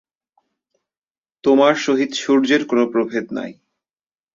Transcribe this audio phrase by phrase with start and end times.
[1.43, 3.51] তোমার সহিত সূর্যের কোন প্রভেদ নাই।